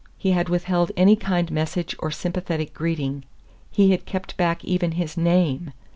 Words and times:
He 0.17 0.31
had 0.31 0.49
withheld 0.49 0.91
any 0.97 1.15
kind 1.15 1.51
message 1.51 1.95
or 1.99 2.09
sympathetic 2.09 2.73
greeting; 2.73 3.23
he 3.69 3.91
had 3.91 4.07
kept 4.07 4.35
back 4.35 4.65
even 4.65 4.93
his 4.93 5.15
NAME. 5.15 5.73